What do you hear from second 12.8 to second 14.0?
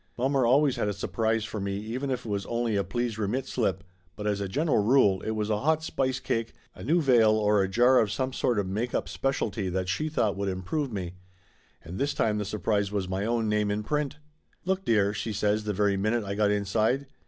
was my own name in